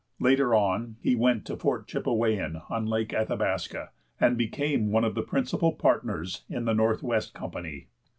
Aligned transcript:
Later 0.19 0.55
on 0.55 0.95
he 0.99 1.13
went 1.15 1.45
to 1.45 1.55
Fort 1.55 1.87
Chipewyan, 1.87 2.63
on 2.71 2.87
Lake 2.87 3.13
Athabasca, 3.13 3.91
and 4.19 4.35
became 4.35 4.89
one 4.91 5.03
of 5.03 5.13
the 5.13 5.21
principal 5.21 5.73
partners 5.73 6.43
in 6.49 6.65
the 6.65 6.73
Northwest 6.73 7.35
Company. 7.35 7.85